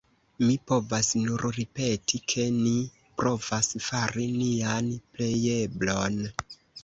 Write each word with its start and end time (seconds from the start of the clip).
Mi 0.43 0.53
povas 0.69 1.09
nur 1.25 1.43
ripeti, 1.57 2.19
ke 2.33 2.45
ni 2.55 2.71
provas 3.21 3.69
fari 3.89 4.25
nian 4.41 4.91
plejeblon. 5.17 6.19